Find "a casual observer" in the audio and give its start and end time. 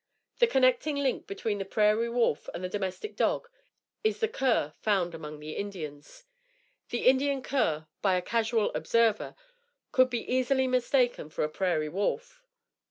8.15-9.35